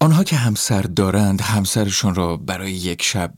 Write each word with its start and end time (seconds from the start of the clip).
آنها 0.00 0.24
که 0.24 0.36
همسر 0.36 0.82
دارند 0.82 1.40
همسرشان 1.40 2.14
را 2.14 2.36
برای 2.36 2.72
یک 2.72 3.02
شب 3.02 3.32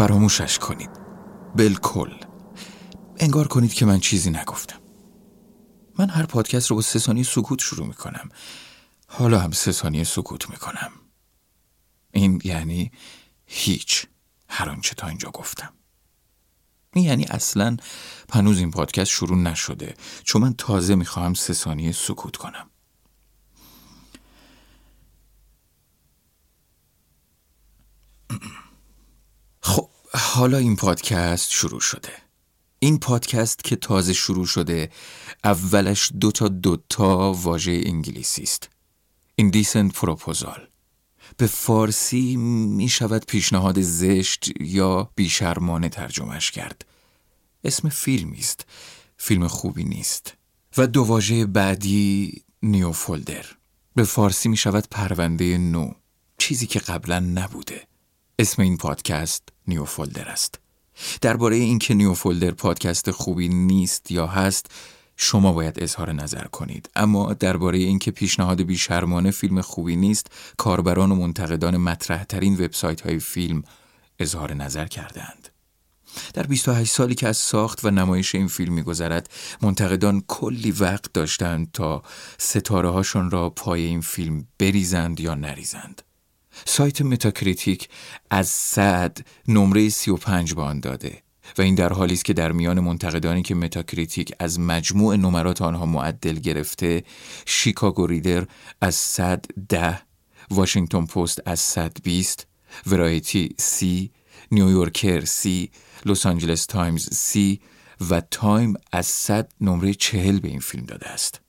فراموشش 0.00 0.58
کنید. 0.58 0.90
بالکل. 1.54 2.24
انگار 3.16 3.48
کنید 3.48 3.74
که 3.74 3.86
من 3.86 4.00
چیزی 4.00 4.30
نگفتم. 4.30 4.80
من 5.98 6.08
هر 6.10 6.26
پادکست 6.26 6.70
رو 6.70 6.76
با 6.76 6.82
سه 6.82 6.98
ثانیه 6.98 7.22
سکوت 7.22 7.60
شروع 7.60 7.86
می‌کنم. 7.86 8.28
حالا 9.08 9.38
هم 9.38 9.50
سه 9.50 9.72
ثانیه 9.72 10.04
سکوت 10.04 10.50
می‌کنم. 10.50 10.92
این 12.12 12.40
یعنی 12.44 12.90
هیچ 13.46 14.06
هر 14.48 14.68
آنچه 14.68 14.94
تا 14.94 15.06
اینجا 15.06 15.30
گفتم. 15.30 15.72
یعنی 16.94 17.24
اصلا 17.24 17.76
هنوز 18.32 18.58
این 18.58 18.70
پادکست 18.70 19.10
شروع 19.10 19.38
نشده. 19.38 19.94
چون 20.24 20.42
من 20.42 20.54
تازه 20.54 20.94
می‌خواهم 20.94 21.34
سه 21.34 21.52
ثانیه 21.52 21.92
سکوت 21.92 22.36
کنم. 22.36 22.70
خب 29.62 29.89
حالا 30.12 30.58
این 30.58 30.76
پادکست 30.76 31.50
شروع 31.50 31.80
شده. 31.80 32.12
این 32.78 32.98
پادکست 32.98 33.64
که 33.64 33.76
تازه 33.76 34.12
شروع 34.12 34.46
شده 34.46 34.90
اولش 35.44 36.12
دو 36.20 36.32
تا 36.32 36.48
دو 36.48 36.76
تا 36.88 37.32
واژه 37.32 37.82
انگلیسی 37.84 38.42
است. 38.42 38.70
Indecent 39.40 39.92
پروپوزال 39.94 40.66
به 41.36 41.46
فارسی 41.46 42.36
می 42.36 42.88
شود 42.88 43.26
پیشنهاد 43.26 43.80
زشت 43.80 44.50
یا 44.60 45.10
بیشرمانه 45.14 45.88
ترجمهش 45.88 46.50
کرد. 46.50 46.84
اسم 47.64 47.88
فیلمی 47.88 48.38
است. 48.38 48.66
فیلم 49.16 49.48
خوبی 49.48 49.84
نیست. 49.84 50.34
و 50.76 50.86
دو 50.86 51.04
واژه 51.04 51.46
بعدی 51.46 52.42
نیو 52.62 52.92
فولدر 52.92 53.46
به 53.94 54.04
فارسی 54.04 54.48
می 54.48 54.56
شود 54.56 54.88
پرونده 54.90 55.58
نو. 55.58 55.92
چیزی 56.38 56.66
که 56.66 56.78
قبلا 56.78 57.20
نبوده. 57.20 57.89
اسم 58.40 58.62
این 58.62 58.76
پادکست 58.76 59.48
نیو 59.66 59.84
فولدر 59.84 60.28
است. 60.28 60.58
درباره 61.20 61.56
اینکه 61.56 61.94
نیو 61.94 62.14
فولدر 62.14 62.50
پادکست 62.50 63.10
خوبی 63.10 63.48
نیست 63.48 64.10
یا 64.10 64.26
هست 64.26 64.66
شما 65.16 65.52
باید 65.52 65.82
اظهار 65.82 66.12
نظر 66.12 66.44
کنید. 66.44 66.90
اما 66.96 67.32
درباره 67.32 67.78
اینکه 67.78 68.10
پیشنهاد 68.10 68.62
بیشرمانه 68.62 69.30
فیلم 69.30 69.60
خوبی 69.60 69.96
نیست 69.96 70.26
کاربران 70.56 71.12
و 71.12 71.14
منتقدان 71.14 71.76
مطرح 71.76 72.24
ترین 72.24 72.54
وبسایت 72.54 73.00
های 73.00 73.18
فیلم 73.18 73.62
اظهار 74.18 74.54
نظر 74.54 74.86
کردند 74.86 75.48
در 76.34 76.42
28 76.42 76.92
سالی 76.92 77.14
که 77.14 77.28
از 77.28 77.36
ساخت 77.36 77.84
و 77.84 77.90
نمایش 77.90 78.34
این 78.34 78.48
فیلم 78.48 78.72
میگذرد 78.72 79.30
منتقدان 79.62 80.22
کلی 80.28 80.70
وقت 80.70 81.12
داشتند 81.12 81.72
تا 81.72 82.02
ستاره 82.38 82.90
هاشون 82.90 83.30
را 83.30 83.50
پای 83.50 83.82
این 83.82 84.00
فیلم 84.00 84.46
بریزند 84.58 85.20
یا 85.20 85.34
نریزند. 85.34 86.02
سایت 86.64 87.02
Metacritic 87.02 87.88
از 88.30 88.48
صد 88.48 89.18
نمره 89.48 89.88
35 89.88 90.54
به 90.54 90.62
آن 90.62 90.80
داده 90.80 91.22
و 91.58 91.62
این 91.62 91.74
در 91.74 91.92
حالی 91.92 92.14
است 92.14 92.24
که 92.24 92.32
در 92.32 92.52
میان 92.52 92.80
منتقدانی 92.80 93.42
که 93.42 93.54
Metacritic 93.54 94.32
از 94.38 94.60
مجموع 94.60 95.16
نمرات 95.16 95.62
آنها 95.62 95.86
معدل 95.86 96.34
گرفته 96.34 97.04
Chicago 97.46 98.06
Reader 98.06 98.46
از 98.80 98.94
صد 98.94 99.44
ده 99.68 100.02
Washington 100.50 101.06
Post 101.06 101.40
از 101.46 101.60
صد 101.60 101.96
بیست 102.02 102.46
Variety 102.86 103.54
سی 103.58 104.10
New 104.52 104.76
Yorker 104.76 105.24
سی 105.24 105.70
Los 106.06 106.26
Angeles 106.26 106.66
Times 106.66 107.14
سی 107.14 107.60
و 108.10 108.20
Time 108.20 108.74
از 108.92 109.06
صد 109.06 109.52
نمره 109.60 109.94
چهل 109.94 110.38
به 110.38 110.48
این 110.48 110.60
فیلم 110.60 110.84
داده 110.84 111.08
است. 111.08 111.40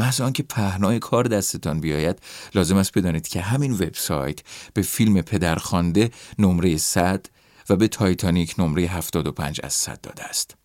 محض 0.00 0.20
آنکه 0.20 0.42
پهنای 0.42 0.98
کار 0.98 1.24
دستتان 1.24 1.80
بیاید 1.80 2.18
لازم 2.54 2.76
است 2.76 2.98
بدانید 2.98 3.28
که 3.28 3.40
همین 3.40 3.72
وبسایت 3.72 4.40
به 4.74 4.82
فیلم 4.82 5.22
پدرخوانده 5.22 6.10
نمره 6.38 6.76
100 6.76 7.26
و 7.70 7.76
به 7.76 7.88
تایتانیک 7.88 8.54
نمره 8.58 8.82
75 8.82 9.60
از 9.64 9.72
100 9.72 10.00
داده 10.00 10.24
است. 10.24 10.56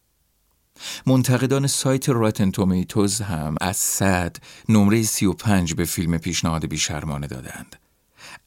منتقدان 1.06 1.68
سایت 1.68 2.10
Rotten 2.10 2.52
Tomatoes 2.52 3.22
هم 3.22 3.56
از 3.62 3.78
100 3.78 4.38
نمره 4.70 5.04
35 5.04 5.74
به 5.74 5.86
فیلم 5.86 6.18
پیشنهاد 6.18 6.66
بی‌شرمانه 6.66 7.28
دادند. 7.28 7.76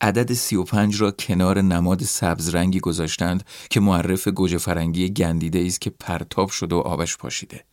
عدد 0.00 0.32
35 0.32 1.00
را 1.00 1.10
کنار 1.10 1.60
نماد 1.60 2.02
سبز 2.02 2.54
رنگی 2.54 2.80
گذاشتند 2.80 3.44
که 3.70 3.80
معرف 3.80 4.28
گوجه 4.28 4.58
فرنگی 4.58 5.10
گندیده 5.10 5.64
است 5.66 5.80
که 5.80 5.90
پرتاب 5.90 6.50
شده 6.50 6.74
و 6.74 6.78
آبش 6.78 7.16
پاشیده. 7.16 7.64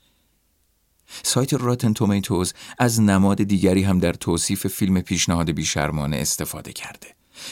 سایت 1.23 1.53
راتن 1.53 1.93
تومیتوز 1.93 2.53
از 2.77 3.01
نماد 3.01 3.43
دیگری 3.43 3.83
هم 3.83 3.99
در 3.99 4.13
توصیف 4.13 4.67
فیلم 4.67 5.01
پیشنهاد 5.01 5.51
بیشرمانه 5.51 6.17
استفاده 6.17 6.73
کرده. 6.73 7.07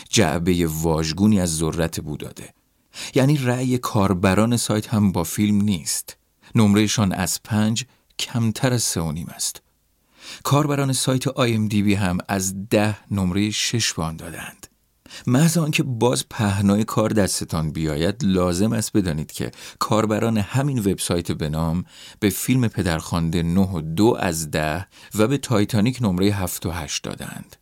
جعبه 0.09 0.67
واژگونی 0.67 1.39
از 1.39 1.57
ذرت 1.57 1.99
بو 1.99 2.17
داده. 2.17 2.53
یعنی 3.15 3.37
رأی 3.37 3.77
کاربران 3.77 4.57
سایت 4.57 4.87
هم 4.87 5.11
با 5.11 5.23
فیلم 5.23 5.61
نیست. 5.61 6.17
نمرهشان 6.55 7.11
از 7.11 7.43
پنج 7.43 7.85
کمتر 8.19 8.73
از 8.73 8.83
سه 8.83 9.01
و 9.01 9.11
نیم 9.11 9.27
است. 9.35 9.61
کاربران 10.43 10.93
سایت 10.93 11.27
بی 11.69 11.93
هم 11.93 12.17
از 12.27 12.69
ده 12.69 12.97
نمره 13.11 13.49
شش 13.49 13.93
به 13.93 14.03
آن 14.03 14.15
دادند. 14.15 14.67
محض 15.27 15.57
آنکه 15.57 15.83
باز 15.83 16.29
پهنای 16.29 16.83
کار 16.83 17.09
دستتان 17.09 17.71
بیاید 17.71 18.23
لازم 18.23 18.73
است 18.73 18.97
بدانید 18.97 19.31
که 19.31 19.51
کاربران 19.79 20.37
همین 20.37 20.79
وبسایت 20.79 21.31
به 21.31 21.49
نام 21.49 21.85
به 22.19 22.29
فیلم 22.29 22.67
پدرخوانده 22.67 23.43
9 23.43 23.61
و 23.61 23.81
2 23.81 24.17
از 24.19 24.51
ده 24.51 24.87
و 25.15 25.27
به 25.27 25.37
تایتانیک 25.37 25.97
نمره 26.01 26.25
7 26.25 26.65
و 26.65 26.71
8 26.71 27.03
دادند. 27.03 27.55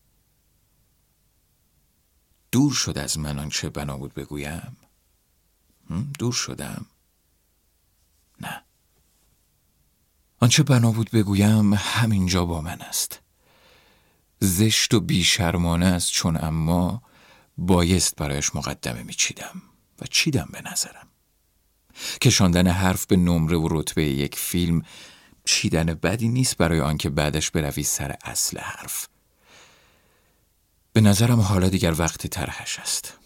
دور 2.52 2.74
شد 2.74 2.97
از 2.97 3.19
من 3.19 3.40
آنچه 3.40 3.69
بنا 3.69 3.97
بود 3.97 4.13
بگویم؟ 4.13 4.78
دور 6.19 6.34
شدم؟ 6.34 6.85
نه. 8.41 8.63
آنچه 10.40 10.63
بنا 10.63 10.91
بود 10.91 11.12
بگویم 11.12 11.73
همینجا 11.73 12.46
با 12.46 12.62
من 12.62 12.81
است. 12.81 13.19
زشت 14.40 14.94
و 14.94 15.00
بیشرمانه 15.00 15.85
است 15.85 16.12
چون 16.12 16.38
اما 16.41 17.02
بایست 17.58 18.16
برایش 18.16 18.56
مقدمه 18.56 19.04
میچیدم 19.04 19.62
و 20.02 20.06
چیدم 20.06 20.50
به 20.52 20.62
نظرم. 20.72 21.08
کشاندن 22.22 22.68
حرف 22.68 23.06
به 23.06 23.16
نمره 23.16 23.58
و 23.58 23.68
رتبه 23.72 24.04
یک 24.04 24.36
فیلم 24.36 24.82
چیدن 25.46 25.86
بدی 25.86 26.28
نیست 26.28 26.58
برای 26.58 26.80
آنکه 26.80 27.10
بعدش 27.10 27.52
بروی 27.52 27.84
سر 27.84 28.16
اصل 28.24 28.60
حرف. 28.60 29.08
به 30.94 31.02
نظرم 31.02 31.40
حالا 31.40 31.70
دیگر 31.70 31.94
وقت 31.98 32.28
طرحش 32.28 32.80
است. 32.80 33.18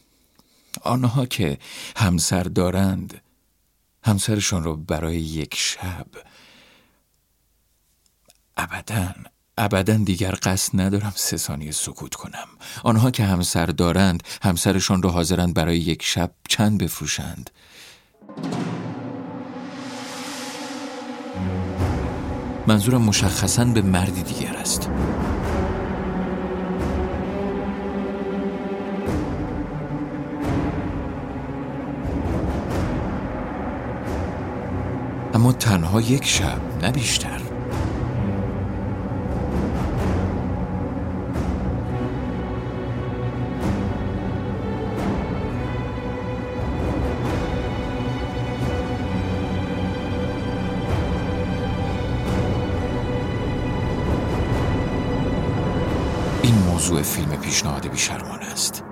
آنها 0.82 1.26
که 1.26 1.60
همسر 1.98 2.44
دارند 2.44 3.22
همسرشان 4.04 4.64
را 4.64 4.76
برای 4.76 5.18
یک 5.18 5.56
شب 5.56 6.08
ابدا 8.58 9.14
ابدا 9.58 9.94
دیگر 9.94 10.36
قصد 10.44 10.82
ندارم 10.82 11.14
سه 11.16 11.38
ثانیه 11.38 11.72
سکوت 11.72 12.16
کنم. 12.16 12.48
آنها 12.84 13.12
که 13.12 13.24
همسر 13.24 13.66
دارند 13.66 14.24
همسرشان 14.44 15.02
را 15.02 15.12
حاضرند 15.12 15.54
برای 15.54 15.78
یک 15.78 16.04
شب 16.04 16.32
چند 16.50 16.84
بفروشند. 16.84 17.50
منظورم 22.68 23.02
مشخصا 23.02 23.66
به 23.66 23.82
مردی 23.82 24.24
دیگر 24.24 24.56
است. 24.56 24.90
اما 35.34 35.54
تنها 35.54 36.02
یک 36.02 36.26
شب 36.26 36.62
نه 36.82 36.92
بیشتر. 36.92 37.45
موضوع 56.86 57.02
فیلم 57.02 57.36
پیشنهاد 57.36 57.88
بیشرمانه 57.88 58.46
است. 58.46 58.84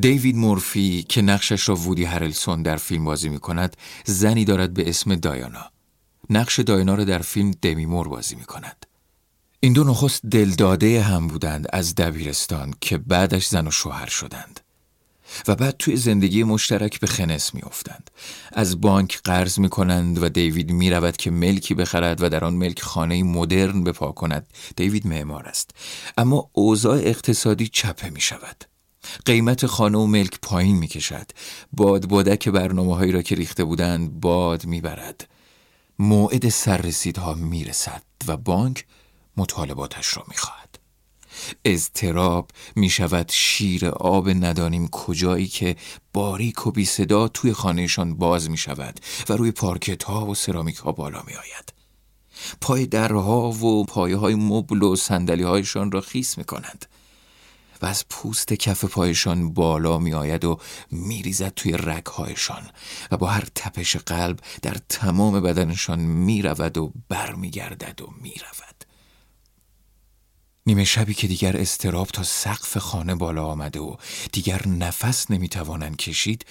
دیوید 0.00 0.36
مورفی 0.36 1.02
که 1.02 1.22
نقشش 1.22 1.68
را 1.68 1.74
وودی 1.74 2.04
هرلسون 2.04 2.62
در 2.62 2.76
فیلم 2.76 3.04
بازی 3.04 3.28
می 3.28 3.38
کند 3.38 3.76
زنی 4.04 4.44
دارد 4.44 4.74
به 4.74 4.88
اسم 4.88 5.14
دایانا. 5.14 5.70
نقش 6.30 6.60
دایانا 6.60 6.94
را 6.94 7.04
در 7.04 7.18
فیلم 7.18 7.50
دمی 7.50 7.86
مور 7.86 8.08
بازی 8.08 8.34
می 8.34 8.44
کند 8.44 8.86
این 9.60 9.72
دو 9.72 9.84
نخست 9.84 10.26
دلداده 10.26 11.02
هم 11.02 11.28
بودند 11.28 11.66
از 11.72 11.94
دبیرستان 11.94 12.74
که 12.80 12.98
بعدش 12.98 13.46
زن 13.46 13.66
و 13.66 13.70
شوهر 13.70 14.08
شدند. 14.08 14.60
و 15.48 15.54
بعد 15.54 15.76
توی 15.78 15.96
زندگی 15.96 16.44
مشترک 16.44 17.00
به 17.00 17.06
خنس 17.06 17.54
میافتند. 17.54 18.10
از 18.52 18.80
بانک 18.80 19.20
قرض 19.24 19.58
می 19.58 19.68
کنند 19.68 20.22
و 20.22 20.28
دیوید 20.28 20.70
می 20.70 20.90
رود 20.90 21.16
که 21.16 21.30
ملکی 21.30 21.74
بخرد 21.74 22.22
و 22.22 22.28
در 22.28 22.44
آن 22.44 22.54
ملک 22.54 22.82
خانه 22.82 23.22
مدرن 23.22 23.84
بپا 23.84 24.12
کند. 24.12 24.46
دیوید 24.76 25.06
معمار 25.06 25.46
است. 25.46 25.70
اما 26.18 26.50
اوضاع 26.52 26.98
اقتصادی 26.98 27.68
چپه 27.68 28.10
می 28.10 28.20
شود 28.20 28.64
قیمت 29.24 29.66
خانه 29.66 29.98
و 29.98 30.06
ملک 30.06 30.38
پایین 30.42 30.76
می 30.76 30.88
کشد 30.88 31.30
باد 31.72 32.06
بادک 32.06 32.48
برنامه 32.48 32.96
هایی 32.96 33.12
را 33.12 33.22
که 33.22 33.34
ریخته 33.34 33.64
بودند 33.64 34.20
باد 34.20 34.66
می 34.66 34.80
برد 34.80 35.28
موعد 35.98 36.48
سررسیدها 36.48 37.34
می 37.34 37.64
رسد 37.64 38.02
و 38.26 38.36
بانک 38.36 38.84
مطالباتش 39.36 40.16
را 40.16 40.24
می 40.28 40.36
خواهد 40.36 40.67
اضطراب 41.64 42.50
می 42.76 42.90
شود 42.90 43.30
شیر 43.32 43.86
آب 43.86 44.28
ندانیم 44.28 44.88
کجایی 44.88 45.46
که 45.46 45.76
باریک 46.12 46.66
و 46.66 46.70
بی 46.70 46.84
صدا 46.84 47.28
توی 47.28 47.52
خانهشان 47.52 48.14
باز 48.14 48.50
می 48.50 48.56
شود 48.56 49.00
و 49.28 49.32
روی 49.32 49.50
پارکت 49.50 50.04
ها 50.04 50.26
و 50.26 50.34
سرامیک 50.34 50.76
ها 50.76 50.92
بالا 50.92 51.22
می 51.26 51.34
آید. 51.34 51.72
پای 52.60 52.86
درها 52.86 53.50
و 53.50 53.84
پایه 53.84 54.16
های 54.16 54.34
مبل 54.34 54.82
و 54.82 54.96
سندلی 54.96 55.42
هایشان 55.42 55.92
را 55.92 56.00
خیس 56.00 56.38
می 56.38 56.44
کنند 56.44 56.86
و 57.82 57.86
از 57.86 58.08
پوست 58.08 58.52
کف 58.52 58.84
پایشان 58.84 59.54
بالا 59.54 59.98
می 59.98 60.14
آید 60.14 60.44
و 60.44 60.58
می 60.90 61.22
ریزد 61.22 61.52
توی 61.54 61.72
رگهایشان 61.72 62.70
و 63.10 63.16
با 63.16 63.26
هر 63.26 63.44
تپش 63.54 63.96
قلب 63.96 64.40
در 64.62 64.76
تمام 64.88 65.40
بدنشان 65.40 65.98
می 65.98 66.42
رود 66.42 66.78
و 66.78 66.92
بر 67.08 67.34
و 67.34 67.36
می 67.36 68.34
رود. 68.34 68.87
نیمه 70.68 70.84
شبی 70.84 71.14
که 71.14 71.26
دیگر 71.26 71.56
استراب 71.56 72.08
تا 72.08 72.22
سقف 72.22 72.76
خانه 72.76 73.14
بالا 73.14 73.44
آمده 73.44 73.80
و 73.80 73.96
دیگر 74.32 74.68
نفس 74.68 75.30
نمی‌توانند 75.30 75.96
کشید 75.96 76.46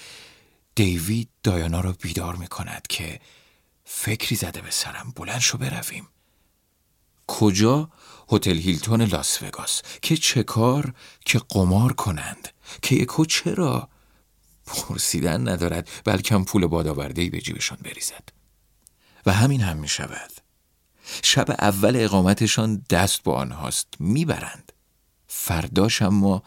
دیوید 0.74 1.28
دایانا 1.42 1.80
را 1.80 1.92
بیدار 1.92 2.36
می 2.36 2.46
کند 2.46 2.86
که 2.88 3.20
فکری 3.84 4.36
زده 4.36 4.60
به 4.60 4.70
سرم 4.70 5.12
بلند 5.16 5.38
شو 5.40 5.58
برویم. 5.58 6.08
کجا؟ 7.26 7.90
هتل 8.32 8.56
هیلتون 8.56 9.02
لاس 9.02 9.42
وگاس. 9.42 9.82
که 10.02 10.16
چه 10.16 10.42
کار؟ 10.42 10.94
که 11.24 11.40
قمار 11.48 11.92
کنند. 11.92 12.48
که 12.82 12.94
یکو 12.94 13.24
چرا؟ 13.24 13.88
پرسیدن 14.66 15.48
ندارد 15.48 15.88
بلکه 16.04 16.38
پول 16.38 16.66
بادآوردهای 16.66 17.30
به 17.30 17.40
جیبشان 17.40 17.78
بریزد. 17.84 18.28
و 19.26 19.32
همین 19.32 19.60
هم 19.60 19.76
می 19.76 19.88
شود 19.88 20.30
شب 21.22 21.50
اول 21.50 21.96
اقامتشان 21.96 22.82
دست 22.90 23.22
با 23.22 23.34
آنهاست. 23.34 23.88
می‌برند. 23.98 24.72
فرداش 25.26 26.02
اما 26.02 26.42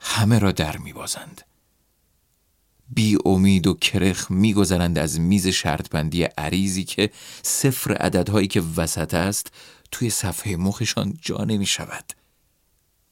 همه 0.00 0.38
را 0.38 0.52
در 0.52 0.76
میبازند. 0.76 1.42
بی 2.88 3.18
امید 3.24 3.66
و 3.66 3.74
کرخ 3.74 4.30
میگذرند 4.30 4.98
از 4.98 5.20
میز 5.20 5.46
شرطبندی 5.46 6.22
عریضی 6.22 6.84
که 6.84 7.10
صفر 7.42 7.92
عددهایی 7.92 8.48
که 8.48 8.62
وسط 8.76 9.14
است 9.14 9.52
توی 9.90 10.10
صفحه 10.10 10.56
مخشان 10.56 11.18
جا 11.22 11.44
نمی 11.44 11.66
شود 11.66 12.04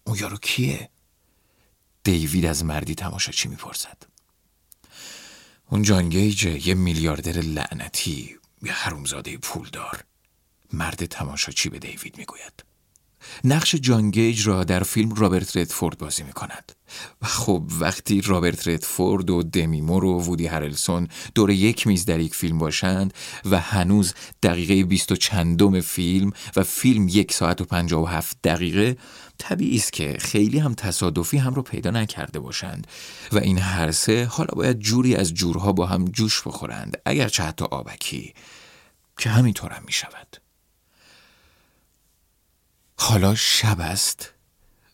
اون 0.04 0.18
یارو 0.18 0.36
کیه؟ 0.36 0.90
دیوید 2.04 2.46
از 2.46 2.64
مردی 2.64 2.94
تماشاچی 2.94 3.48
می‌پرسد؟ 3.48 4.02
اون 5.70 5.82
جانگیجه 5.82 6.68
یه 6.68 6.74
میلیاردر 6.74 7.40
لعنتی 7.40 8.36
یه 8.62 8.72
حرومزاده 8.72 9.36
پولدار. 9.36 10.04
مرد 10.72 11.04
تماشاچی 11.04 11.68
به 11.68 11.78
دیوید 11.78 12.18
می‌گوید. 12.18 12.70
نقش 13.44 13.74
جان 13.74 14.10
گیج 14.10 14.46
را 14.46 14.64
در 14.64 14.82
فیلم 14.82 15.14
رابرت 15.14 15.56
ردفورد 15.56 15.98
بازی 15.98 16.22
می 16.22 16.32
کند 16.32 16.72
و 17.22 17.26
خب 17.26 17.62
وقتی 17.80 18.20
رابرت 18.20 18.68
ردفورد 18.68 19.30
و 19.30 19.42
دمی 19.42 19.80
مور 19.80 20.04
و 20.04 20.20
وودی 20.20 20.46
هرلسون 20.46 21.08
دور 21.34 21.50
یک 21.50 21.86
میز 21.86 22.04
در 22.04 22.20
یک 22.20 22.34
فیلم 22.34 22.58
باشند 22.58 23.14
و 23.50 23.60
هنوز 23.60 24.14
دقیقه 24.42 24.84
بیست 24.84 25.12
و 25.12 25.16
چندم 25.16 25.80
فیلم 25.80 26.32
و 26.56 26.62
فیلم 26.62 27.08
یک 27.08 27.32
ساعت 27.32 27.60
و 27.60 27.64
پنجاه 27.64 28.02
و 28.02 28.06
هفت 28.06 28.38
دقیقه 28.44 28.96
طبیعی 29.38 29.76
است 29.76 29.92
که 29.92 30.16
خیلی 30.20 30.58
هم 30.58 30.74
تصادفی 30.74 31.38
هم 31.38 31.54
رو 31.54 31.62
پیدا 31.62 31.90
نکرده 31.90 32.40
باشند 32.40 32.86
و 33.32 33.38
این 33.38 33.58
هر 33.58 33.90
سه 33.90 34.24
حالا 34.24 34.54
باید 34.56 34.78
جوری 34.78 35.16
از 35.16 35.34
جورها 35.34 35.72
با 35.72 35.86
هم 35.86 36.04
جوش 36.04 36.42
بخورند 36.42 36.96
اگرچه 37.06 37.42
حتی 37.42 37.64
آبکی 37.64 38.34
که 39.18 39.30
همینطورم 39.30 39.76
هم 39.76 39.82
می 39.86 39.92
شود 39.92 40.49
حالا 43.02 43.34
شب 43.34 43.80
است 43.80 44.32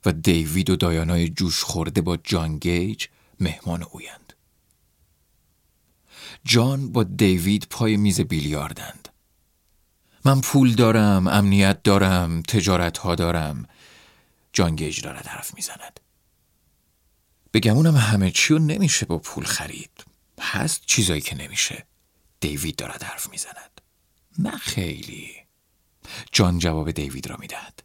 و 0.05 0.13
دیوید 0.13 0.71
و 0.71 0.77
دایانای 0.77 1.29
جوش 1.29 1.63
خورده 1.63 2.01
با 2.01 2.17
جان 2.17 2.59
گیج 2.59 3.07
مهمان 3.41 3.83
اویند. 3.83 4.33
جان 6.45 6.93
با 6.93 7.03
دیوید 7.05 7.67
پای 7.71 7.97
میز 7.97 8.21
بیلیاردند. 8.21 9.09
من 10.25 10.41
پول 10.41 10.75
دارم، 10.75 11.27
امنیت 11.27 11.83
دارم، 11.83 12.43
تجارت 12.43 12.99
ها 12.99 13.15
دارم. 13.15 13.69
جان 14.53 14.77
گیج 14.77 15.01
دارد 15.01 15.27
حرف 15.27 15.55
می‌زند. 15.55 16.01
بگمونم 17.53 17.97
همه 17.97 18.31
چی 18.31 18.55
رو 18.55 18.59
نمیشه 18.59 19.07
با 19.07 19.19
پول 19.19 19.45
خرید. 19.45 20.05
هست 20.41 20.83
چیزایی 20.87 21.21
که 21.21 21.37
نمیشه. 21.37 21.87
دیوید 22.41 22.77
دارد 22.77 23.03
حرف 23.03 23.31
می‌زند. 23.31 23.81
نه 24.39 24.57
خیلی. 24.57 25.33
جان 26.33 26.59
جواب 26.59 26.91
دیوید 26.91 27.27
را 27.27 27.37
می‌دهد. 27.37 27.83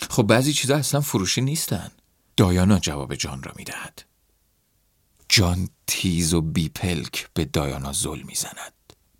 خب 0.00 0.22
بعضی 0.22 0.52
چیزا 0.52 0.76
اصلا 0.76 1.00
فروشی 1.00 1.40
نیستن. 1.40 1.90
دایانا 2.36 2.78
جواب 2.78 3.14
جان 3.14 3.42
را 3.42 3.52
می‌دهد. 3.56 4.04
جان 5.28 5.68
تیز 5.86 6.34
و 6.34 6.40
بیپلک 6.40 7.28
به 7.34 7.44
دایانا 7.44 7.92
زل 7.92 8.22
می‌زند. 8.22 8.72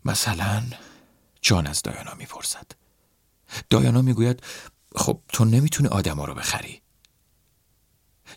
مثلا 0.05 0.63
جان 1.43 1.67
از 1.67 1.83
دایانا 1.83 2.15
می‌پرسد. 2.15 2.67
دایانا 3.71 4.03
می‌گوید 4.03 4.43
خب 4.95 5.21
تو 5.29 5.45
نمی‌تونی 5.45 5.89
آدما 5.89 6.25
رو 6.25 6.35
بخری. 6.35 6.83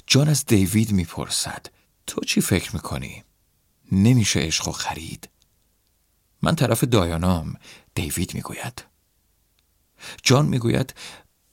جان 0.08 0.30
از 0.30 0.46
دیوید 0.46 0.92
می‌پرسد 0.92 1.66
تو 2.08 2.22
چی 2.22 2.42
فکر 2.42 2.76
می‌کنی؟ 2.76 3.24
نمیشه 3.92 4.40
عشق 4.40 4.68
و 4.68 4.72
خرید. 4.72 5.30
من 6.42 6.56
طرف 6.56 6.84
دایانام 6.84 7.56
دیوید 7.96 8.34
می‌گوید. 8.34 8.86
جان 10.24 10.46
می‌گوید 10.46 10.94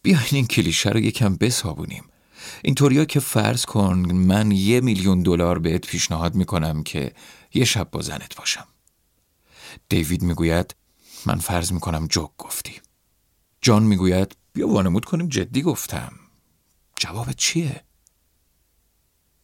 بیاین 0.06 0.28
این 0.32 0.46
کلیشه 0.46 0.90
رو 0.90 1.00
یکم 1.00 1.36
بسابونیم 1.36 2.04
اینطوریا 2.62 3.04
که 3.04 3.20
فرض 3.20 3.64
کن 3.64 3.98
من 4.12 4.50
یه 4.50 4.80
میلیون 4.80 5.22
دلار 5.22 5.58
بهت 5.58 5.86
پیشنهاد 5.86 6.34
می‌کنم 6.34 6.82
که 6.82 7.12
یه 7.54 7.64
شب 7.64 7.90
با 7.90 8.02
زنت 8.02 8.36
باشم. 8.36 8.66
دیوید 9.88 10.22
می‌گوید 10.22 10.76
من 11.26 11.38
فرض 11.38 11.72
می‌کنم 11.72 12.06
جوک 12.06 12.30
گفتی. 12.38 12.80
جان 13.60 13.82
می‌گوید 13.82 14.36
بیا 14.52 14.68
وانمود 14.68 15.04
کنیم 15.04 15.28
جدی 15.28 15.62
گفتم. 15.62 16.12
جواب 16.96 17.32
چیه؟ 17.32 17.84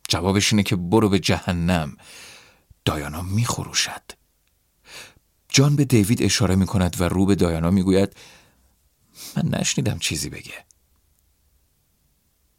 جوابش 0.08 0.52
اینه 0.52 0.62
که 0.62 0.76
برو 0.76 1.08
به 1.08 1.18
جهنم. 1.18 1.96
دایانا 2.84 3.22
میخروشد. 3.22 4.02
جان 5.48 5.76
به 5.76 5.84
دیوید 5.84 6.22
اشاره 6.22 6.56
می‌کند 6.56 7.00
و 7.00 7.04
رو 7.04 7.26
به 7.26 7.34
دایانا 7.34 7.70
می‌گوید 7.70 8.16
من 9.36 9.60
نشنیدم 9.60 9.98
چیزی 9.98 10.30
بگه. 10.30 10.64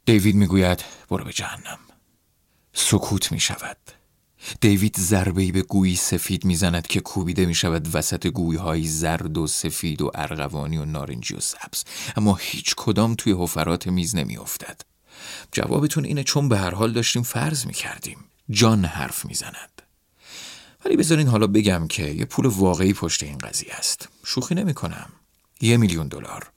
دیوید 0.05 0.36
می‌گوید 0.36 0.83
برو 1.10 1.24
به 1.24 1.33
جهنم. 1.33 1.79
سکوت 2.74 3.31
می 3.31 3.39
شود 3.39 3.77
دیوید 4.62 5.00
ضربه‌ای 5.00 5.51
به 5.51 5.62
گویی 5.62 5.95
سفید 5.95 6.45
می‌زند 6.45 6.88
که 6.88 7.00
کوبیده 7.00 7.45
می 7.45 7.55
شود 7.55 7.95
وسط 7.95 8.27
گویهایی 8.27 8.88
زرد 8.88 9.38
و 9.38 9.48
سفید 9.48 10.01
و 10.01 10.12
ارغوانی 10.15 10.77
و 10.77 10.86
نارنجی 10.86 11.33
و 11.33 11.39
سبز. 11.39 11.83
اما 12.15 12.36
هیچ 12.36 12.74
کدام 12.77 13.15
توی 13.15 13.33
حفرات 13.33 13.88
میز 13.88 14.15
نمی 14.15 14.38
افتد. 14.38 14.81
جوابتون 15.51 16.05
اینه 16.05 16.24
چون 16.24 16.50
به 16.50 16.57
هر 16.57 16.75
حال 16.75 16.93
داشتیم 16.93 17.24
فرض 17.24 17.65
می 17.65 17.74
کردیم 17.74 18.17
جان 18.50 18.86
حرف 18.86 19.25
می‌زند. 19.25 19.81
ولی 20.86 20.95
بذارین 20.95 21.27
حالا 21.27 21.48
بگم 21.48 21.88
که 21.88 22.05
یه 22.05 22.25
پول 22.25 22.45
واقعی 22.45 22.93
پشت 22.93 23.24
این 23.24 23.38
قضیه 23.38 23.74
است. 23.74 24.10
شوخی 24.25 24.55
نمی 24.55 24.74
کنم 24.74 25.10
یه 25.62 25.77
میلیون 25.77 26.07
دلار. 26.07 26.51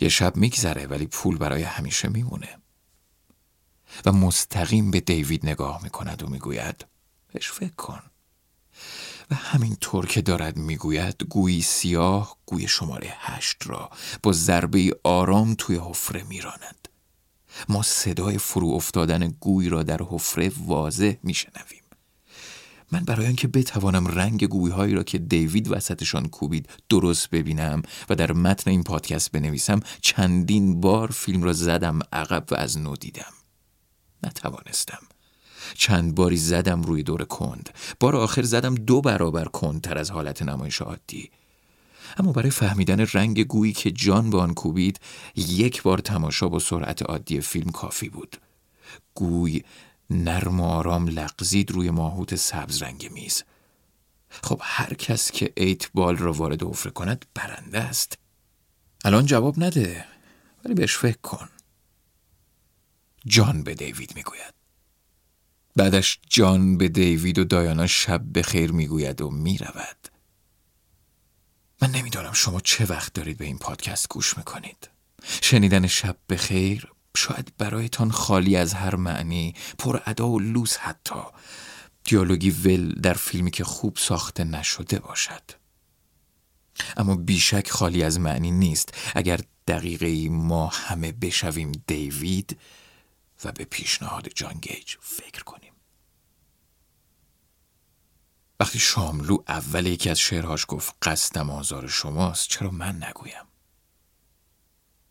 یه 0.00 0.08
شب 0.08 0.36
میگذره 0.36 0.86
ولی 0.86 1.06
پول 1.06 1.38
برای 1.38 1.62
همیشه 1.62 2.08
میمونه. 2.08 2.58
و 4.04 4.12
مستقیم 4.12 4.90
به 4.90 5.00
دیوید 5.00 5.46
نگاه 5.46 5.82
می‌کند 5.82 6.22
و 6.22 6.26
می‌گوید 6.26 6.86
بهش 7.32 7.50
فکر 7.50 7.74
کن. 7.74 8.02
و 9.30 9.34
همینطور 9.34 10.06
که 10.06 10.22
دارد 10.22 10.56
می‌گوید 10.56 11.22
گویی 11.22 11.62
سیاه 11.62 12.36
گوی 12.46 12.68
شماره 12.68 13.14
هشت 13.18 13.56
را 13.66 13.90
با 14.22 14.32
ضربه 14.32 15.00
آرام 15.04 15.54
توی 15.58 15.76
حفره 15.76 16.22
میراند. 16.22 16.88
ما 17.68 17.82
صدای 17.82 18.38
فرو 18.38 18.68
افتادن 18.68 19.28
گوی 19.28 19.68
را 19.68 19.82
در 19.82 20.00
حفره 20.10 20.52
واضح 20.66 21.14
میشنویم. 21.22 21.77
من 22.92 23.00
برای 23.00 23.26
آنکه 23.26 23.48
بتوانم 23.48 24.06
رنگ 24.06 24.44
گویهایی 24.44 24.94
را 24.94 25.02
که 25.02 25.18
دیوید 25.18 25.70
وسطشان 25.70 26.28
کوبید 26.28 26.68
درست 26.88 27.30
ببینم 27.30 27.82
و 28.08 28.14
در 28.14 28.32
متن 28.32 28.70
این 28.70 28.82
پادکست 28.82 29.32
بنویسم 29.32 29.80
چندین 30.00 30.80
بار 30.80 31.10
فیلم 31.10 31.42
را 31.42 31.52
زدم 31.52 31.98
عقب 32.12 32.44
و 32.50 32.54
از 32.54 32.78
نو 32.78 32.96
دیدم. 32.96 33.32
نتوانستم. 34.22 35.02
چند 35.74 36.14
باری 36.14 36.36
زدم 36.36 36.82
روی 36.82 37.02
دور 37.02 37.24
کند. 37.24 37.70
بار 38.00 38.16
آخر 38.16 38.42
زدم 38.42 38.74
دو 38.74 39.00
برابر 39.00 39.44
کندتر 39.44 39.98
از 39.98 40.10
حالت 40.10 40.42
نمایش 40.42 40.82
عادی. 40.82 41.30
اما 42.16 42.32
برای 42.32 42.50
فهمیدن 42.50 43.00
رنگ 43.00 43.46
گویی 43.46 43.72
که 43.72 43.90
جان 43.90 44.30
به 44.30 44.38
آن 44.38 44.54
کوبید 44.54 45.00
یک 45.36 45.82
بار 45.82 45.98
تماشا 45.98 46.48
با 46.48 46.58
سرعت 46.58 47.02
عادی 47.02 47.40
فیلم 47.40 47.70
کافی 47.70 48.08
بود. 48.08 48.36
گوی 49.14 49.62
نرم 50.10 50.60
و 50.60 50.64
آرام 50.64 51.08
لغزید 51.08 51.70
روی 51.70 51.90
ماهوت 51.90 52.34
سبز 52.34 52.82
رنگ 52.82 53.12
میز. 53.12 53.42
خب 54.30 54.60
هر 54.64 54.94
کس 54.94 55.30
که 55.30 55.52
ایت 55.56 55.90
بال 55.92 56.16
را 56.16 56.32
وارد 56.32 56.62
حفره 56.62 56.92
کند 56.92 57.24
برنده 57.34 57.78
است. 57.78 58.18
الان 59.04 59.26
جواب 59.26 59.64
نده 59.64 60.04
ولی 60.64 60.74
بهش 60.74 60.96
فکر 60.96 61.18
کن. 61.18 61.48
جان 63.26 63.62
به 63.62 63.74
دیوید 63.74 64.12
می‌گوید. 64.16 64.54
بعدش 65.76 66.20
جان 66.28 66.78
به 66.78 66.88
دیوید 66.88 67.38
و 67.38 67.44
دایانا 67.44 67.86
شب 67.86 68.22
به 68.22 68.42
خیر 68.42 68.72
می‌گوید 68.72 69.20
و 69.20 69.30
می‌رود. 69.30 70.08
من 71.82 71.90
نمی‌دانم 71.90 72.32
شما 72.32 72.60
چه 72.60 72.84
وقت 72.84 73.12
دارید 73.12 73.38
به 73.38 73.44
این 73.44 73.58
پادکست 73.58 74.08
گوش 74.08 74.38
می‌کنید. 74.38 74.88
شنیدن 75.42 75.86
شب 75.86 76.16
به 76.26 76.36
خیر 76.36 76.92
شاید 77.18 77.52
برایتان 77.58 78.10
خالی 78.10 78.56
از 78.56 78.74
هر 78.74 78.96
معنی 78.96 79.54
پر 79.78 80.00
ادا 80.06 80.28
و 80.28 80.38
لوس 80.38 80.76
حتی. 80.76 81.20
دیالوگی 82.04 82.50
ول 82.50 82.92
در 82.92 83.14
فیلمی 83.14 83.50
که 83.50 83.64
خوب 83.64 83.96
ساخته 83.96 84.44
نشده 84.44 84.98
باشد. 84.98 85.42
اما 86.96 87.16
بیشک 87.16 87.70
خالی 87.70 88.02
از 88.02 88.20
معنی 88.20 88.50
نیست. 88.50 88.94
اگر 89.14 89.40
دقیقه 89.66 90.28
ما 90.28 90.66
همه 90.66 91.12
بشویم 91.12 91.72
دیوید 91.86 92.60
و 93.44 93.52
به 93.52 93.64
پیشنهاد 93.64 94.28
جان 94.34 94.54
گیج 94.54 94.94
فکر 95.00 95.42
کنیم. 95.42 95.72
وقتی 98.60 98.78
شاملو 98.78 99.38
اول 99.48 99.86
یکی 99.86 100.10
از 100.10 100.18
شعرهاش 100.18 100.64
گفت 100.68 100.94
قصدم 101.02 101.50
آزار 101.50 101.88
شماست 101.88 102.48
چرا 102.48 102.70
من 102.70 103.04
نگویم؟ 103.04 103.47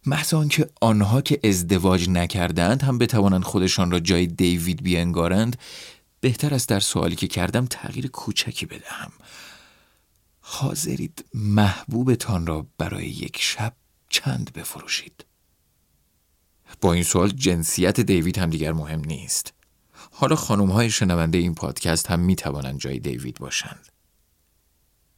محض 0.08 0.34
آنکه 0.34 0.70
آنها 0.82 1.22
که 1.22 1.40
ازدواج 1.44 2.10
نکردند 2.10 2.84
هم 2.84 2.98
بتوانند 2.98 3.44
خودشان 3.44 3.92
را 3.92 4.00
جای 4.00 4.28
دیوید 4.28 4.84
بینگارند 4.84 5.58
بهتر 6.20 6.54
است 6.54 6.70
در 6.70 6.80
سوالی 6.80 7.16
که 7.16 7.28
کردم 7.28 7.66
تغییر 7.66 8.08
کوچکی 8.08 8.66
بدهم. 8.66 9.12
حاضرید 10.40 11.26
محبوبتان 11.34 12.48
را 12.48 12.68
برای 12.78 13.08
یک 13.08 13.38
شب 13.42 13.74
چند 14.10 14.54
بفروشید؟ 14.54 15.26
با 16.82 16.94
این 16.94 17.04
سوال 17.04 17.30
جنسیت 17.30 18.00
دیوید 18.00 18.38
هم 18.38 18.50
دیگر 18.50 18.72
مهم 18.72 19.00
نیست. 19.00 19.54
حالا 20.12 20.36
خانم 20.36 20.72
های 20.72 20.90
شنونده 20.90 21.38
این 21.38 21.56
پادکست 21.56 22.12
هم 22.12 22.20
می 22.20 22.36
توانند 22.36 22.80
جای 22.80 23.00
دیوید 23.00 23.38
باشند. 23.38 23.88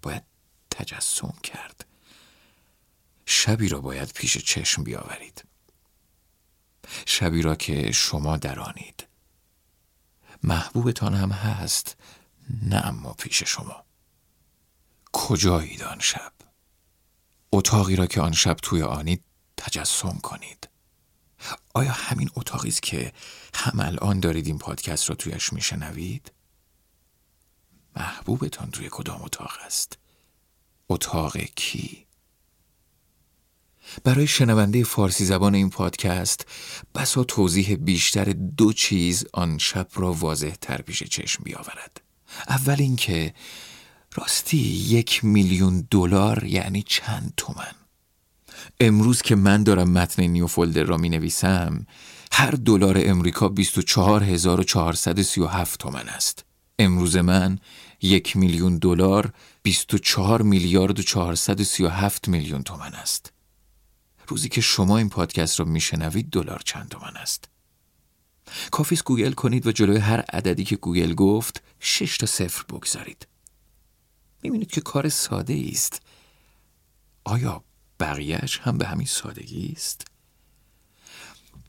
باید 0.01 0.23
تجسم 0.71 1.33
کرد. 1.43 1.88
شبی 3.31 3.69
را 3.69 3.81
باید 3.81 4.11
پیش 4.13 4.37
چشم 4.37 4.83
بیاورید. 4.83 5.43
شبی 7.05 7.41
را 7.41 7.55
که 7.55 7.91
شما 7.91 8.37
درانید. 8.37 9.07
محبوبتان 10.43 11.13
هم 11.13 11.31
هست 11.31 11.97
نه 12.61 12.75
اما 12.75 13.13
پیش 13.13 13.43
شما. 13.43 13.85
کجایید 15.11 15.83
آن 15.83 15.99
شب؟ 15.99 16.33
اتاقی 17.51 17.95
را 17.95 18.07
که 18.07 18.21
آن 18.21 18.31
شب 18.31 18.57
توی 18.61 18.81
آنید 18.81 19.23
تجسم 19.57 20.19
کنید. 20.23 20.69
آیا 21.73 21.91
همین 21.91 22.29
اتاقی 22.35 22.69
است 22.69 22.83
که 22.83 23.13
هم 23.53 23.79
الان 23.79 24.19
دارید 24.19 24.47
این 24.47 24.57
پادکست 24.57 25.09
را 25.09 25.15
تویش 25.15 25.53
میشنوید؟ 25.53 26.31
محبوبتان 27.95 28.71
توی 28.71 28.89
کدام 28.91 29.21
اتاق 29.21 29.51
است؟ 29.65 29.97
اتاق 30.89 31.37
کی؟ 31.37 32.08
برای 34.03 34.27
شنونده 34.27 34.83
فارسی 34.83 35.25
زبان 35.25 35.55
این 35.55 35.69
پادکست 35.69 36.45
بسا 36.95 37.23
توضیح 37.23 37.75
بیشتر 37.75 38.33
دو 38.57 38.73
چیز 38.73 39.25
آن 39.33 39.57
شب 39.57 39.87
را 39.95 40.13
واضح 40.13 40.53
تر 40.61 40.81
پیش 40.81 41.03
چشم 41.03 41.43
بیاورد. 41.43 42.01
اول 42.47 42.75
اینکه 42.79 43.33
راستی 44.15 44.57
یک 44.89 45.25
میلیون 45.25 45.87
دلار 45.91 46.43
یعنی 46.43 46.83
چند 46.87 47.33
تومن. 47.37 47.71
امروز 48.79 49.21
که 49.21 49.35
من 49.35 49.63
دارم 49.63 49.89
متن 49.89 50.23
New 50.23 50.47
Folder 50.47 50.83
را 50.83 50.97
می 50.97 51.09
نویسم 51.09 51.85
هر 52.31 52.51
دلار 52.51 53.01
امریکا 53.05 53.49
24437 53.49 55.79
تومن 55.79 56.09
است. 56.09 56.45
امروز 56.79 57.17
من 57.17 57.59
یک 58.01 58.37
میلیون 58.37 58.77
دلار 58.77 59.33
24 59.63 60.41
میلیارد 60.41 60.99
و 60.99 61.03
437 61.03 62.27
میلیون 62.27 62.63
تومن 62.63 62.93
است. 62.93 63.33
روزی 64.29 64.49
که 64.49 64.61
شما 64.61 64.97
این 64.97 65.09
پادکست 65.09 65.59
رو 65.59 65.65
میشنوید 65.65 66.29
دلار 66.29 66.61
چند 66.65 66.89
تومن 66.89 67.17
است. 67.17 67.49
کافیست 68.71 69.03
گوگل 69.03 69.31
کنید 69.31 69.67
و 69.67 69.71
جلوی 69.71 69.97
هر 69.97 70.19
عددی 70.19 70.63
که 70.63 70.75
گوگل 70.75 71.13
گفت 71.13 71.63
شش 71.79 72.17
تا 72.17 72.25
صفر 72.25 72.63
بگذارید. 72.63 73.27
می‌بینید 74.43 74.71
که 74.71 74.81
کار 74.81 75.09
ساده 75.09 75.69
است. 75.71 76.01
آیا 77.23 77.63
بقیهش 77.99 78.59
هم 78.63 78.77
به 78.77 78.87
همین 78.87 79.07
سادگی 79.07 79.73
است؟ 79.77 80.07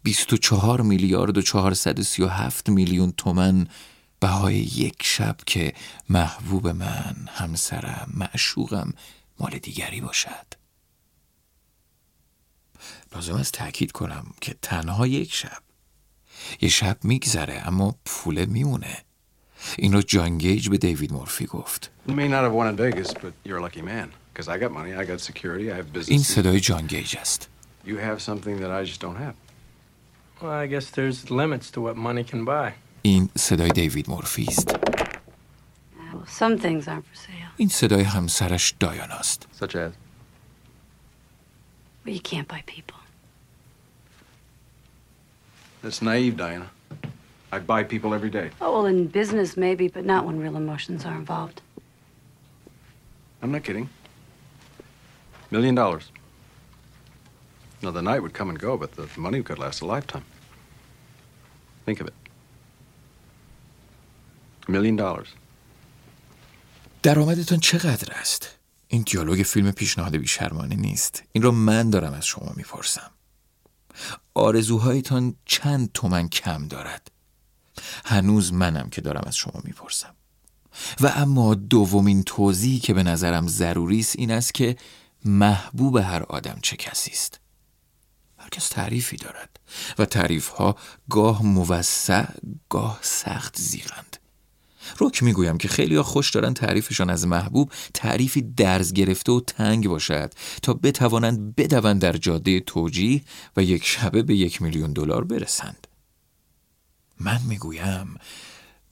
24 0.02 0.80
میلیارد 0.80 1.38
و 1.38 1.42
437 1.42 2.68
میلیون 2.68 3.12
تومن 3.12 3.66
بهای 4.20 4.56
یک 4.56 5.02
شب 5.02 5.36
که 5.46 5.74
محبوب 6.08 6.68
من 6.68 7.28
همسرم 7.28 8.12
معشوقم 8.14 8.92
مال 9.38 9.58
دیگری 9.58 10.00
باشد. 10.00 10.59
لازم 13.14 13.34
است 13.34 13.52
تاکید 13.52 13.92
کنم 13.92 14.26
که 14.40 14.54
تنها 14.62 15.06
یک 15.06 15.34
شب 15.34 15.58
یه 16.60 16.68
شب 16.68 16.96
میگذره 17.04 17.62
اما 17.66 17.94
پول 18.04 18.44
میمونه 18.44 18.96
این 19.78 19.92
رو 19.92 20.02
جان 20.02 20.38
گیج 20.38 20.68
به 20.68 20.78
دیوید 20.78 21.12
مورفی 21.12 21.46
گفت 21.46 21.90
این 26.08 26.22
صدای 26.22 26.60
جان 26.60 26.86
گیج 26.86 27.16
است 27.16 27.48
You 27.86 27.96
have 27.96 28.20
something 28.20 28.56
that 28.60 28.70
I 28.70 28.84
just 28.84 29.00
don't 29.00 29.16
have. 29.16 29.34
Well, 30.40 30.50
I 30.50 30.66
guess 30.66 30.86
there's 30.90 31.30
limits 31.30 31.70
to 31.74 31.80
what 31.80 31.96
money 31.96 32.24
can 32.32 32.44
buy. 32.44 32.72
این 33.02 33.28
صدای 33.38 33.70
دیوید 33.70 34.10
مورفی 34.10 34.44
است 34.48 34.68
Well, 34.68 36.26
some 36.40 36.58
things 36.58 36.84
aren't 36.88 37.06
for 37.12 37.16
sale. 37.16 37.50
این 37.56 37.68
صدای 37.68 38.02
همسرش 38.02 38.74
دایاناست 38.80 39.46
Such 39.60 39.64
as? 39.74 39.92
Well, 42.06 42.14
you 42.14 42.20
can't 42.20 42.48
buy 42.48 42.62
people. 42.66 42.99
That's 45.81 46.01
naive, 46.01 46.35
Diana. 46.37 46.69
I 47.51 47.59
buy 47.59 47.83
people 47.83 48.13
every 48.13 48.29
day. 48.29 48.49
Oh, 48.59 48.71
well, 48.73 48.85
in 48.85 49.07
business, 49.07 49.55
maybe, 49.55 49.87
but 49.87 50.03
not 50.05 50.25
when 50.25 50.39
real 50.39 50.55
emotions 50.55 51.05
are 51.05 51.15
involved. 51.15 51.61
I'm 53.41 53.51
not 53.51 53.63
kidding. 53.63 53.89
Million 55.51 55.75
dollars. 55.75 56.11
Now, 57.83 57.91
the 57.91 58.01
night 58.01 58.21
would 58.23 58.33
come 58.33 58.49
and 58.49 58.59
go, 58.59 58.77
but 58.77 58.91
the 58.95 59.07
money 59.17 59.43
could 59.43 59.59
last 59.59 59.81
a 59.81 59.85
lifetime. 59.85 60.25
Think 61.85 62.01
of 62.01 62.07
it. 62.07 62.13
A 64.67 64.71
million 64.71 64.95
dollars. 64.95 65.29
درآمدتان 67.03 67.59
چقدر 67.59 68.13
است؟ 68.13 68.57
این 68.87 69.01
دیالوگ 69.01 69.43
فیلم 69.43 69.71
پیشنهاد 69.71 70.15
بیشرمانه 70.15 70.75
نیست 70.75 71.23
این 71.31 71.43
را 71.43 71.51
من 71.51 71.89
دارم 71.89 72.13
از 72.13 72.25
شما 72.25 72.53
میپرسم 72.55 73.11
آرزوهایتان 74.34 75.34
چند 75.44 75.90
تومن 75.94 76.28
کم 76.28 76.68
دارد؟ 76.68 77.10
هنوز 78.04 78.52
منم 78.52 78.90
که 78.90 79.00
دارم 79.00 79.22
از 79.26 79.36
شما 79.36 79.60
می‌پرسم. 79.64 80.14
و 81.00 81.12
اما 81.16 81.54
دومین 81.54 82.22
توضیحی 82.22 82.78
که 82.78 82.94
به 82.94 83.02
نظرم 83.02 83.48
ضروری 83.48 84.00
است 84.00 84.18
این 84.18 84.30
است 84.30 84.54
که 84.54 84.76
محبوب 85.24 85.96
هر 85.96 86.22
آدم 86.22 86.58
چه 86.62 86.76
کسی 86.76 87.10
است. 87.10 87.40
هر 88.38 88.48
کس 88.48 88.68
تعریفی 88.68 89.16
دارد 89.16 89.60
و 89.98 90.04
تعریف 90.04 90.48
ها 90.48 90.76
گاه 91.10 91.42
موسع 91.42 92.24
گاه 92.68 92.98
سخت 93.02 93.56
زیغند. 93.58 94.16
رک 95.00 95.22
می‌گویم 95.22 95.58
که 95.58 95.68
خیلی 95.68 95.96
ها 95.96 96.02
خوش 96.02 96.30
دارن 96.30 96.54
تعریفشان 96.54 97.10
از 97.10 97.26
محبوب 97.26 97.72
تعریفی 97.94 98.42
درز 98.42 98.92
گرفته 98.92 99.32
و 99.32 99.40
تنگ 99.40 99.88
باشد 99.88 100.32
تا 100.62 100.74
بتوانند 100.74 101.54
بدوند 101.54 102.00
در 102.00 102.16
جاده 102.16 102.60
توجیه 102.60 103.22
و 103.56 103.62
یک 103.62 103.84
شبه 103.84 104.22
به 104.22 104.36
یک 104.36 104.62
میلیون 104.62 104.92
دلار 104.92 105.24
برسند. 105.24 105.86
من 107.20 107.40
می‌گویم 107.48 108.18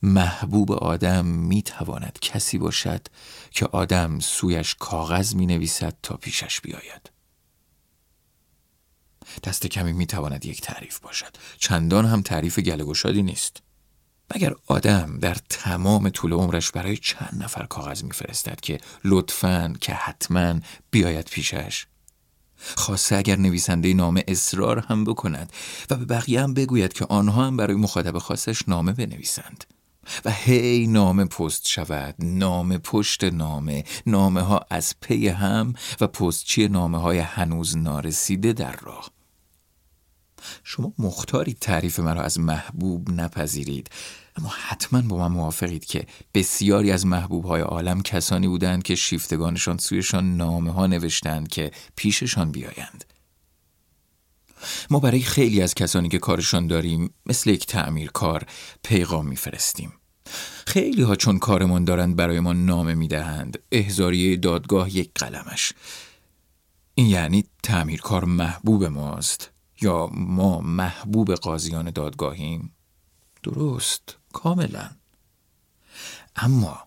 محبوب 0.03 0.73
آدم 0.73 1.27
می‌تواند 1.27 2.19
کسی 2.21 2.59
باشد 2.59 3.07
که 3.51 3.67
آدم 3.67 4.19
سویش 4.19 4.75
کاغذ 4.75 5.35
می 5.35 5.47
نویسد 5.47 5.97
تا 6.03 6.17
پیشش 6.17 6.61
بیاید. 6.61 7.11
دست 9.45 9.67
کمی 9.67 9.93
می‌تواند 9.93 10.45
یک 10.45 10.61
تعریف 10.61 10.99
باشد. 10.99 11.37
چندان 11.59 12.07
هم 12.07 12.23
تعریف 12.23 12.59
گلگشادی 12.59 13.23
نیست. 13.23 13.63
مگر 14.35 14.55
آدم 14.67 15.19
در 15.19 15.37
تمام 15.49 16.09
طول 16.09 16.33
عمرش 16.33 16.71
برای 16.71 16.97
چند 16.97 17.43
نفر 17.43 17.67
کاغذ 17.67 18.05
میفرستد 18.05 18.61
که 18.61 18.81
لطفاً 19.05 19.73
که 19.81 19.93
حتما 19.93 20.55
بیاید 20.91 21.27
پیشش؟ 21.31 21.87
خاصه 22.77 23.17
اگر 23.17 23.37
نویسنده 23.37 23.95
نامه 23.95 24.25
اصرار 24.29 24.79
هم 24.79 25.05
بکند 25.05 25.53
و 25.91 25.97
به 25.97 26.05
بقیه 26.05 26.43
هم 26.43 26.55
بگوید 26.55 26.93
که 26.93 27.07
آنها 27.09 27.47
هم 27.47 27.57
برای 27.57 27.77
مخاطب 27.77 28.19
خاصش 28.19 28.69
نامه 28.69 28.93
بنویسند. 28.93 29.65
و 30.25 30.31
هی 30.31 30.87
نامه 30.87 31.25
پست 31.25 31.69
شود 31.69 32.15
نامه 32.19 32.79
پشت 32.79 33.25
نامه 33.25 33.85
نامه 34.07 34.41
ها 34.41 34.61
از 34.71 34.95
پی 35.01 35.29
هم 35.29 35.73
و 36.01 36.07
پستچی 36.07 36.69
نامه 36.69 36.99
های 36.99 37.19
هنوز 37.19 37.77
نارسیده 37.77 38.53
در 38.53 38.77
راه. 38.77 39.11
شما 40.65 40.93
مختاری 40.99 41.57
تعریف 41.61 42.01
مرا 42.01 42.23
از 42.23 42.41
محبوب 42.41 43.11
نپذیرید. 43.11 43.91
اما 44.37 44.49
حتما 44.49 45.03
با 45.03 45.17
من 45.17 45.35
موافقید 45.35 45.85
که 45.85 46.07
بسیاری 46.35 46.91
از 46.91 47.07
محبوب 47.07 47.45
های 47.45 47.61
عالم 47.61 48.03
کسانی 48.03 48.49
بودند 48.49 48.83
که 48.83 48.95
شیفتگانشان 48.95 49.79
سویشان 49.79 50.37
نامه 50.37 50.73
ها 50.73 50.87
نوشتند 50.87 51.49
که 51.49 51.71
پیششان 51.97 52.51
بیایند. 52.51 53.05
ما 54.91 55.01
برای 55.01 55.21
خیلی 55.21 55.63
از 55.63 55.75
کسانی 55.75 56.09
که 56.09 56.19
کارشان 56.19 56.67
داریم 56.67 57.15
مثل 57.27 57.51
یک 57.51 57.67
تعمیرکار 57.67 58.47
پیغام 58.83 59.27
میفرستیم 59.27 59.93
خیلی 60.67 61.03
ها 61.03 61.17
چون 61.17 61.39
کارمان 61.39 61.85
دارند 61.85 62.17
برای 62.17 62.41
ما 62.41 62.53
نامه 62.53 62.95
می‌دهند. 62.95 63.59
احزاریه 63.73 64.37
دادگاه 64.37 64.97
یک 64.97 65.11
قلمش. 65.15 65.73
این 66.95 67.07
یعنی 67.07 67.45
تعمیرکار 67.63 68.25
محبوب 68.25 68.85
ماست. 68.85 69.51
یا 69.81 70.11
ما 70.13 70.61
محبوب 70.61 71.35
قاضیان 71.35 71.91
دادگاهیم؟ 71.91 72.73
درست 73.43 74.17
کاملا. 74.33 74.91
اما 76.37 76.79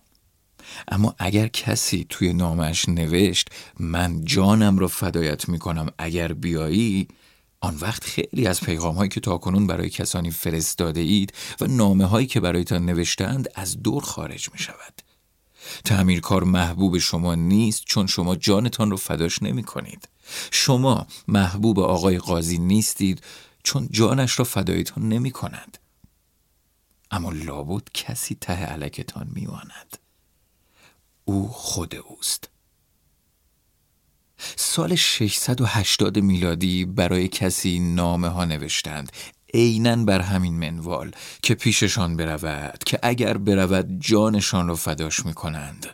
اما 0.88 1.14
اگر 1.18 1.48
کسی 1.48 2.06
توی 2.08 2.32
نامش 2.32 2.88
نوشت 2.88 3.48
من 3.80 4.24
جانم 4.24 4.78
رو 4.78 4.88
فدایت 4.88 5.48
می‌کنم 5.48 5.90
اگر 5.98 6.32
بیایی 6.32 7.08
آن 7.60 7.76
وقت 7.80 8.04
خیلی 8.04 8.46
از 8.46 8.60
پیغام 8.60 8.94
هایی 8.94 9.08
که 9.08 9.20
تاکنون 9.20 9.66
برای 9.66 9.90
کسانی 9.90 10.30
فرستاده 10.30 11.00
اید 11.00 11.32
و 11.60 11.66
نامه 11.66 12.04
هایی 12.04 12.26
که 12.26 12.40
برایتان 12.40 12.86
نوشتند 12.86 13.48
از 13.54 13.82
دور 13.82 14.02
خارج 14.02 14.50
می 14.52 14.58
شود 14.58 15.11
تعمیرکار 15.84 16.44
محبوب 16.44 16.98
شما 16.98 17.34
نیست 17.34 17.82
چون 17.84 18.06
شما 18.06 18.36
جانتان 18.36 18.90
رو 18.90 18.96
فداش 18.96 19.42
نمی 19.42 19.62
کنید. 19.62 20.08
شما 20.50 21.06
محبوب 21.28 21.80
آقای 21.80 22.18
قاضی 22.18 22.58
نیستید 22.58 23.22
چون 23.62 23.88
جانش 23.90 24.38
را 24.38 24.44
فدایتان 24.44 25.08
نمی 25.08 25.30
کند. 25.30 25.78
اما 27.10 27.30
لابد 27.30 27.82
کسی 27.94 28.34
ته 28.34 28.52
علکتان 28.52 29.30
میماند 29.34 29.98
او 31.24 31.48
خود 31.48 31.94
اوست. 31.94 32.48
سال 34.56 34.94
680 34.94 36.18
میلادی 36.18 36.84
برای 36.84 37.28
کسی 37.28 37.78
نامه 37.78 38.28
ها 38.28 38.44
نوشتند. 38.44 39.12
عینا 39.54 39.96
بر 39.96 40.20
همین 40.20 40.54
منوال 40.58 41.10
که 41.42 41.54
پیششان 41.54 42.16
برود 42.16 42.78
که 42.86 42.98
اگر 43.02 43.36
برود 43.36 44.00
جانشان 44.00 44.68
را 44.68 44.76
فداش 44.76 45.26
می 45.26 45.34
کنند 45.34 45.86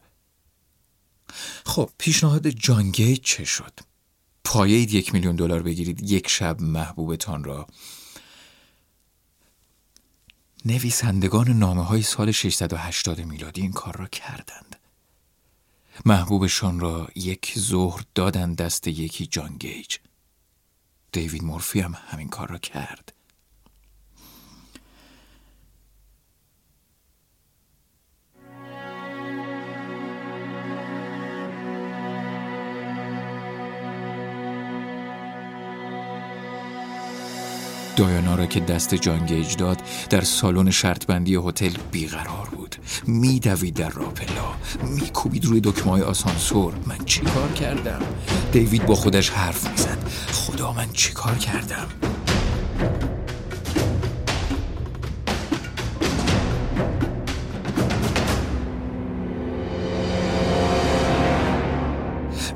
خب 1.66 1.90
پیشنهاد 1.98 2.48
جان 2.48 2.90
گیت 2.90 3.20
چه 3.22 3.44
شد؟ 3.44 3.80
پایید 4.44 4.92
یک 4.94 5.14
میلیون 5.14 5.36
دلار 5.36 5.62
بگیرید 5.62 6.10
یک 6.10 6.28
شب 6.28 6.60
محبوبتان 6.60 7.44
را. 7.44 7.66
نویسندگان 10.64 11.48
نامه 11.48 11.84
های 11.84 12.02
سال 12.02 12.32
680 12.32 13.20
میلادی 13.20 13.60
این 13.60 13.72
کار 13.72 13.96
را 13.96 14.06
کردند. 14.06 14.76
محبوبشان 16.06 16.80
را 16.80 17.08
یک 17.14 17.54
ظهر 17.58 18.02
دادند 18.14 18.56
دست 18.56 18.86
یکی 18.86 19.26
جان 19.26 19.56
گیج. 19.56 19.96
دیوید 21.12 21.44
مورفی 21.44 21.80
هم 21.80 21.96
همین 22.08 22.28
کار 22.28 22.48
را 22.48 22.58
کرد. 22.58 23.17
دایانا 37.98 38.34
را 38.34 38.46
که 38.46 38.60
دست 38.60 38.94
جانگیج 38.94 39.56
داد 39.56 39.82
در 40.10 40.20
سالن 40.20 40.70
شرطبندی 40.70 41.34
هتل 41.34 41.70
بیقرار 41.92 42.48
بود. 42.52 42.76
میدوید 43.06 43.74
در 43.74 43.88
راپلا. 43.88 44.54
میکوبید 44.82 45.44
روی 45.44 45.60
دکمه 45.60 46.02
آسانسور. 46.02 46.74
من 46.86 47.04
چیکار 47.04 47.52
کردم؟ 47.52 48.00
دیوید 48.52 48.86
با 48.86 48.94
خودش 48.94 49.30
حرف 49.30 49.70
می‌زد. 49.70 49.98
خدا 50.32 50.72
من 50.72 50.92
چیکار 50.92 51.34
کردم؟ 51.34 51.86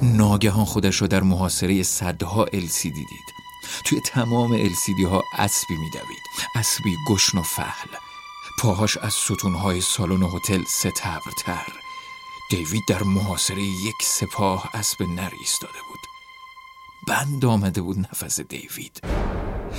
ناگهان 0.03 0.65
خودش 0.65 1.03
را 1.03 1.09
در 1.09 1.23
محاصره 1.23 1.83
صدها 1.83 2.45
السی 2.45 2.91
دید. 2.91 3.42
توی 3.85 4.01
تمام 4.01 4.53
السیدی 4.53 5.05
ها 5.05 5.25
اسبی 5.39 5.77
میدوید. 5.77 6.23
اسبی 6.55 6.97
گشن 7.09 7.39
و 7.39 7.43
فهل 7.43 7.89
پاهاش 8.59 8.97
از 8.97 9.15
ستونهای 9.15 9.81
سالن 9.81 10.23
هتل 10.23 10.63
ستبرتر. 10.69 11.67
دیوید 12.51 12.83
در 12.89 13.03
محاصره 13.03 13.63
یک 13.63 13.95
سپاه 14.03 14.71
اسب 14.75 15.03
نر 15.03 15.31
ایستاده 15.41 15.79
بود. 15.89 16.01
بند 17.09 17.45
آمده 17.45 17.83
بود 17.83 17.99
نفس 17.99 18.41
دیوید. 18.41 19.01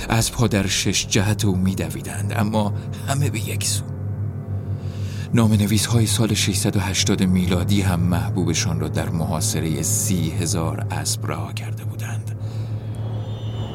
از 0.08 0.32
پا 0.32 0.46
در 0.46 0.66
شش 0.66 1.06
جهت 1.06 1.44
او 1.44 1.56
میدویدند 1.56 2.32
اما 2.36 2.74
همه 3.08 3.30
به 3.30 3.48
یک 3.48 3.64
سو. 3.64 3.84
نام 5.34 5.52
نویس 5.52 5.86
های 5.86 6.06
سال 6.06 6.34
680 6.34 7.22
میلادی 7.22 7.82
هم 7.82 8.00
محبوبشان 8.00 8.80
را 8.80 8.88
در 8.88 9.08
محاصره 9.08 9.82
سی 9.82 10.30
هزار 10.30 10.86
اسب 10.90 11.26
رها 11.26 11.52
کرده 11.52 11.84
بودند 11.84 11.93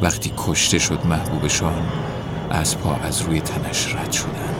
وقتی 0.01 0.33
کشته 0.37 0.79
شد 0.79 1.05
محبوبشان 1.05 1.91
از 2.49 2.77
پا 2.77 2.95
از 2.95 3.21
روی 3.21 3.41
تنش 3.41 3.95
رد 3.95 4.11
شدند. 4.11 4.55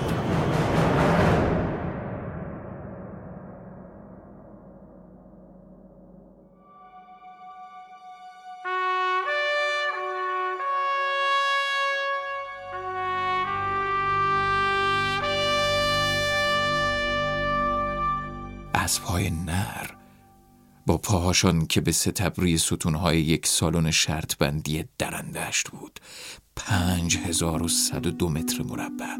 اسبهای 18.75 19.29
نر 19.29 19.98
با 20.89 20.97
پاهاشان 20.97 21.65
که 21.65 21.81
به 21.81 21.91
ستبری 21.91 22.57
ستونهای 22.57 23.21
یک 23.21 23.47
سالن 23.47 23.91
شرط 23.91 24.37
بندی 24.37 24.83
درندشت 24.97 25.69
بود. 25.69 25.99
پنج 26.55 27.17
هزار 27.17 27.63
و 27.63 27.67
صد 27.67 28.07
و 28.07 28.11
دو 28.11 28.29
متر 28.29 28.63
مربع. 28.63 29.17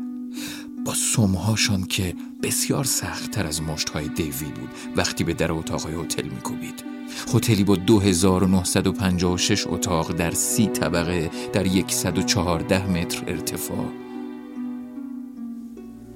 با 0.86 0.94
سمهاشان 0.94 1.84
که 1.84 2.16
بسیار 2.44 2.84
سختتر 2.84 3.48
از 3.48 3.62
مشتهای 3.62 4.08
دیوید 4.08 4.54
بود 4.54 4.70
وقتی 4.96 5.24
به 5.24 5.34
در 5.34 5.52
اتاقهای 5.52 5.94
هتل 5.94 6.28
میکوبید. 6.28 6.84
هتلی 7.34 7.64
با 7.64 7.76
2956 7.76 9.68
اتاق 9.68 10.12
در 10.12 10.32
سی 10.32 10.68
طبقه 10.68 11.30
در 11.54 11.68
114 11.88 12.88
متر 12.88 13.24
ارتفاع. 13.28 13.90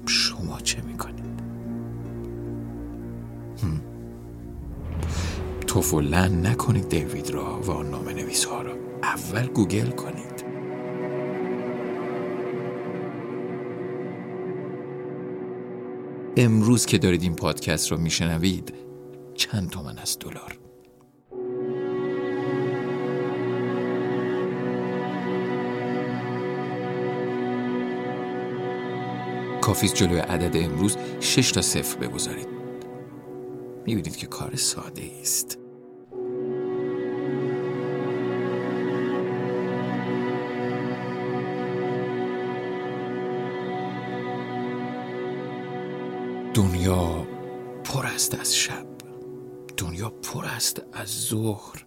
شما 0.06 0.60
چه 0.60 0.82
می‌کنید؟ 0.82 1.33
تف 5.74 5.94
و 5.94 6.00
لعن 6.00 6.46
نکنید 6.46 6.88
دیوید 6.88 7.30
را 7.30 7.60
و 7.60 7.82
نام 7.82 8.08
نویس 8.08 8.44
ها 8.44 8.62
را. 8.62 8.74
اول 9.02 9.46
گوگل 9.46 9.90
کنید. 9.90 10.44
امروز 16.36 16.86
که 16.86 16.98
دارید 16.98 17.22
این 17.22 17.36
پادکست 17.36 17.92
رو 17.92 17.98
میشنوید 17.98 18.74
چند 19.34 19.70
تومن 19.70 19.98
است 19.98 20.20
دلار. 20.20 20.58
کافیست 29.60 29.94
جلوی 29.94 30.18
عدد 30.18 30.56
امروز 30.56 30.96
شش 31.20 31.52
تا 31.52 31.62
صفر 31.62 31.98
بگذارید. 31.98 32.48
می‌بینید 33.86 34.16
که 34.16 34.26
کار 34.26 34.56
ساده 34.56 35.02
است. 35.20 35.63
دنیا 46.54 47.26
پر 47.84 48.06
است 48.06 48.34
از 48.34 48.56
شب 48.56 48.86
دنیا 49.76 50.10
پر 50.10 50.44
است 50.44 50.82
از 50.92 51.08
ظهر. 51.08 51.86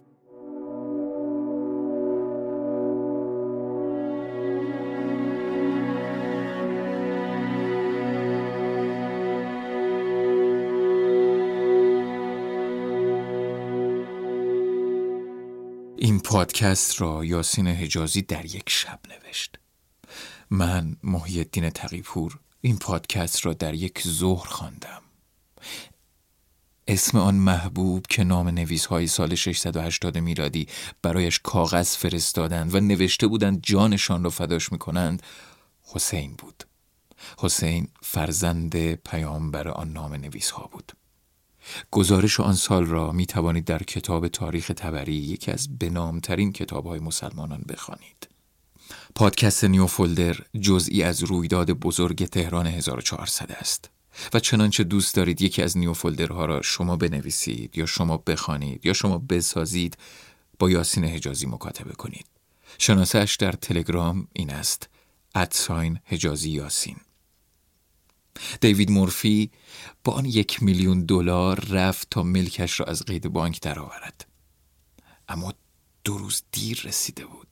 این 15.96 16.20
پادکست 16.20 17.00
را 17.00 17.24
یاسین 17.24 17.66
حجازی 17.66 18.22
در 18.22 18.44
یک 18.44 18.70
شب 18.70 19.00
نوشت. 19.08 19.58
من 20.50 20.96
محی 21.02 21.38
الدین 21.38 21.70
تقیپور 21.70 22.40
این 22.60 22.78
پادکست 22.78 23.46
را 23.46 23.52
در 23.52 23.74
یک 23.74 24.02
ظهر 24.08 24.46
خواندم. 24.46 25.02
اسم 26.86 27.18
آن 27.18 27.34
محبوب 27.34 28.06
که 28.06 28.24
نام 28.24 28.48
نویس 28.48 28.86
های 28.86 29.06
سال 29.06 29.34
680 29.34 30.18
میلادی 30.18 30.66
برایش 31.02 31.38
کاغذ 31.38 31.96
فرستادند 31.96 32.74
و 32.74 32.80
نوشته 32.80 33.26
بودند 33.26 33.60
جانشان 33.62 34.24
را 34.24 34.30
فداش 34.30 34.72
می‌کنند 34.72 35.22
حسین 35.82 36.34
بود. 36.38 36.64
حسین 37.38 37.88
فرزند 38.02 38.94
پیامبر 38.94 39.68
آن 39.68 39.92
نام 39.92 40.14
نویس 40.14 40.50
ها 40.50 40.68
بود. 40.72 40.92
گزارش 41.90 42.40
آن 42.40 42.54
سال 42.54 42.86
را 42.86 43.12
می 43.12 43.26
توانید 43.26 43.64
در 43.64 43.82
کتاب 43.82 44.28
تاریخ 44.28 44.72
تبری 44.76 45.14
یکی 45.14 45.50
از 45.50 45.78
بنامترین 45.78 46.52
کتاب 46.52 46.86
های 46.86 47.00
مسلمانان 47.00 47.64
بخوانید. 47.68 48.28
پادکست 49.14 49.64
نیو 49.64 49.86
فولدر 49.86 50.36
جزئی 50.60 51.02
از 51.02 51.22
رویداد 51.22 51.70
بزرگ 51.70 52.26
تهران 52.26 52.66
1400 52.66 53.52
است. 53.52 53.90
و 54.34 54.40
چنانچه 54.40 54.84
دوست 54.84 55.14
دارید 55.14 55.42
یکی 55.42 55.62
از 55.62 55.78
نیو 55.78 55.92
فولدرها 55.92 56.46
را 56.46 56.62
شما 56.62 56.96
بنویسید 56.96 57.78
یا 57.78 57.86
شما 57.86 58.16
بخوانید 58.16 58.86
یا 58.86 58.92
شما 58.92 59.18
بسازید 59.18 59.96
با 60.58 60.70
یاسین 60.70 61.04
حجازی 61.04 61.46
مکاتبه 61.46 61.92
کنید. 61.92 62.26
شناسش 62.78 63.36
در 63.40 63.52
تلگرام 63.52 64.28
این 64.32 64.50
است 64.50 64.88
ادساین 65.34 65.98
حجازی 66.04 66.50
یاسین. 66.50 66.96
دیوید 68.60 68.90
مورفی 68.90 69.50
با 70.04 70.12
آن 70.12 70.24
یک 70.24 70.62
میلیون 70.62 71.04
دلار 71.04 71.60
رفت 71.60 72.10
تا 72.10 72.22
ملکش 72.22 72.80
را 72.80 72.86
از 72.86 73.04
قید 73.04 73.28
بانک 73.28 73.60
درآورد. 73.60 74.26
اما 75.28 75.54
دو 76.04 76.18
روز 76.18 76.42
دیر 76.52 76.80
رسیده 76.84 77.26
بود. 77.26 77.47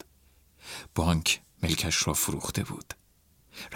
بانک 0.94 1.40
ملکش 1.62 2.06
را 2.06 2.12
فروخته 2.12 2.64
بود. 2.64 2.94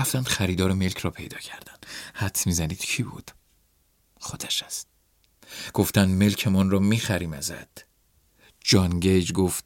رفتند 0.00 0.26
خریدار 0.26 0.72
ملک 0.72 0.98
را 0.98 1.10
پیدا 1.10 1.38
کردند 1.38 1.86
حد 2.14 2.38
می‌زنید 2.46 2.78
کی 2.78 3.02
بود؟ 3.02 3.30
خودش 4.20 4.62
است. 4.62 4.88
گفتند 5.72 6.22
ملکمان 6.22 6.70
را 6.70 6.78
می‌خریم 6.78 7.32
ازت. 7.32 7.84
جان 8.60 9.00
گیج 9.00 9.32
گفت 9.32 9.64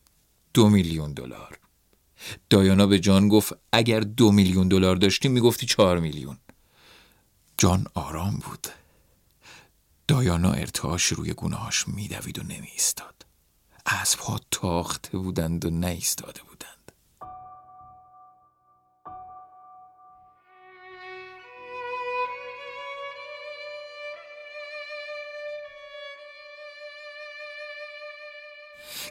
دو 0.55 0.69
میلیون 0.69 1.13
دلار. 1.13 1.59
دایانا 2.51 2.87
به 2.87 2.99
جان 2.99 3.29
گفت 3.29 3.53
اگر 3.73 4.01
دو 4.01 4.33
میلیون 4.33 4.69
دلار 4.69 4.97
داشتی 4.97 5.29
می‌گفتی 5.29 5.67
چهار 5.67 5.99
میلیون. 5.99 6.39
جان 7.59 7.87
آرام 7.95 8.37
بود. 8.37 8.67
دایانا 10.09 10.53
ارتعاش 10.53 11.05
روی 11.05 11.33
گونهاش 11.33 11.89
میدوید 11.89 12.39
و 12.39 12.43
نمی 12.43 12.69
ایستاد 12.73 13.27
اسبها 13.87 14.41
تاخته 14.51 15.19
بودند 15.19 15.65
و 15.65 15.71
نایستاده 15.71 16.43
بودند. 16.43 16.74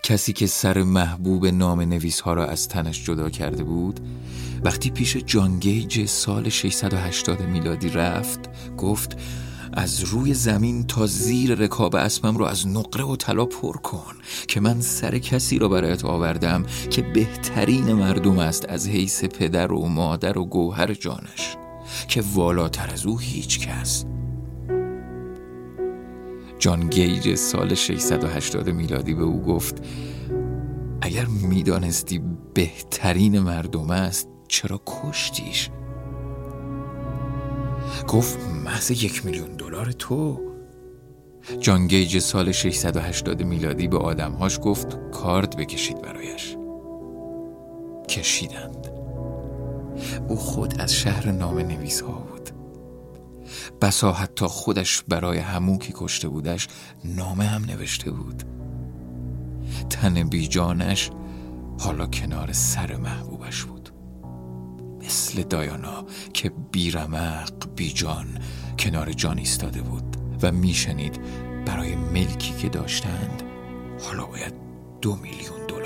کسی 0.03 0.33
که 0.33 0.47
سر 0.47 0.83
محبوب 0.83 1.45
نام 1.45 1.81
نویس 1.81 2.19
ها 2.19 2.33
را 2.33 2.45
از 2.45 2.67
تنش 2.67 3.03
جدا 3.03 3.29
کرده 3.29 3.63
بود 3.63 3.99
وقتی 4.63 4.89
پیش 4.89 5.17
جانگیج 5.17 6.05
سال 6.05 6.49
680 6.49 7.41
میلادی 7.41 7.89
رفت 7.89 8.39
گفت 8.77 9.17
از 9.73 10.03
روی 10.03 10.33
زمین 10.33 10.87
تا 10.87 11.05
زیر 11.05 11.55
رکاب 11.55 11.95
اسبم 11.95 12.37
رو 12.37 12.45
از 12.45 12.67
نقره 12.67 13.03
و 13.03 13.15
طلا 13.15 13.45
پر 13.45 13.77
کن 13.77 14.13
که 14.47 14.59
من 14.59 14.81
سر 14.81 15.17
کسی 15.17 15.59
را 15.59 15.67
برایت 15.67 16.05
آوردم 16.05 16.65
که 16.89 17.01
بهترین 17.01 17.93
مردم 17.93 18.39
است 18.39 18.69
از 18.69 18.87
حیث 18.87 19.23
پدر 19.23 19.71
و 19.71 19.87
مادر 19.87 20.37
و 20.37 20.45
گوهر 20.45 20.93
جانش 20.93 21.57
که 22.07 22.23
والاتر 22.33 22.89
از 22.93 23.05
او 23.05 23.19
هیچ 23.19 23.67
کس. 23.67 24.05
جان 26.63 26.89
گیج 26.89 27.35
سال 27.35 27.75
680 27.75 28.69
میلادی 28.69 29.13
به 29.13 29.23
او 29.23 29.41
گفت 29.41 29.83
اگر 31.01 31.25
می‌دانستی 31.25 32.21
بهترین 32.53 33.39
مردم 33.39 33.91
است 33.91 34.27
چرا 34.47 34.81
کشتیش؟ 34.85 35.69
گفت 38.07 38.39
محض 38.65 38.91
یک 38.91 39.25
میلیون 39.25 39.55
دلار 39.55 39.91
تو. 39.91 40.41
جان 41.59 41.87
گیج 41.87 42.19
سال 42.19 42.51
680 42.51 43.43
میلادی 43.43 43.87
به 43.87 43.97
آدمهاش 43.97 44.59
گفت 44.63 45.11
کارد 45.11 45.57
بکشید 45.57 46.01
برایش. 46.01 46.57
کشیدند. 48.09 48.87
او 50.27 50.35
خود 50.35 50.81
از 50.81 50.93
شهر 50.93 51.31
نام 51.31 51.59
نویس 51.59 52.01
ها 52.01 52.11
بود. 52.11 52.32
بسا 53.81 54.11
حتی 54.11 54.45
خودش 54.45 55.03
برای 55.07 55.37
همون 55.37 55.77
که 55.77 55.93
کشته 55.95 56.27
بودش 56.27 56.67
نامه 57.05 57.45
هم 57.45 57.65
نوشته 57.65 58.11
بود. 58.11 58.43
تن 59.89 60.23
بیجانش 60.23 61.11
حالا 61.79 62.05
کنار 62.05 62.51
سر 62.51 62.95
محبوبش 62.95 63.63
بود. 63.63 63.89
مثل 65.05 65.43
دایانا 65.43 66.05
که 66.33 66.51
بیرمق 66.71 67.53
بیجان 67.75 68.27
کنار 68.79 69.11
جان 69.11 69.37
ایستاده 69.37 69.81
بود 69.81 70.17
و 70.41 70.51
میشنید 70.51 71.19
برای 71.65 71.95
ملکی 71.95 72.53
که 72.53 72.69
داشتند 72.69 73.43
حالا 74.05 74.25
باید 74.25 74.53
دو 75.01 75.15
میلیون 75.15 75.67
دلار 75.67 75.82